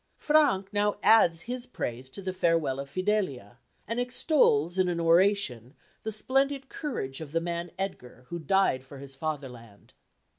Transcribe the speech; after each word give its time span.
Frank 0.17 0.73
now 0.73 0.97
adds 1.03 1.41
his 1.41 1.67
praise 1.67 2.09
to 2.09 2.23
the 2.23 2.33
farewell 2.33 2.79
of 2.79 2.89
Fidelia, 2.89 3.59
and 3.87 3.99
extols 3.99 4.79
in 4.79 4.89
an 4.89 4.99
oration 4.99 5.75
the 6.01 6.11
splendid 6.11 6.69
courage 6.69 7.21
of 7.21 7.33
the 7.33 7.39
man 7.39 7.69
Edgar 7.77 8.25
who 8.29 8.39
died 8.39 8.83
for 8.83 8.97
his 8.97 9.13
fatherland. 9.13 9.93